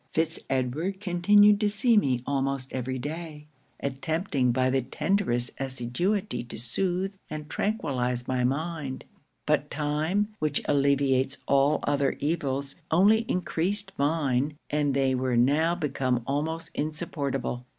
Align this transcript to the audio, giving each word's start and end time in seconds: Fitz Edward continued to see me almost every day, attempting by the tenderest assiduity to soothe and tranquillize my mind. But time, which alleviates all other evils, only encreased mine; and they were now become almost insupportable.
Fitz 0.15 0.39
Edward 0.49 0.99
continued 0.99 1.59
to 1.59 1.69
see 1.69 1.95
me 1.95 2.23
almost 2.25 2.73
every 2.73 2.97
day, 2.97 3.45
attempting 3.81 4.51
by 4.51 4.67
the 4.71 4.81
tenderest 4.81 5.51
assiduity 5.59 6.43
to 6.43 6.57
soothe 6.57 7.13
and 7.29 7.47
tranquillize 7.47 8.27
my 8.27 8.43
mind. 8.43 9.05
But 9.45 9.69
time, 9.69 10.29
which 10.39 10.59
alleviates 10.65 11.37
all 11.47 11.81
other 11.83 12.15
evils, 12.17 12.73
only 12.89 13.27
encreased 13.29 13.91
mine; 13.95 14.57
and 14.71 14.95
they 14.95 15.13
were 15.13 15.37
now 15.37 15.75
become 15.75 16.23
almost 16.25 16.71
insupportable. 16.73 17.67